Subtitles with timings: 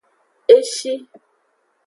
[0.55, 0.93] E shi.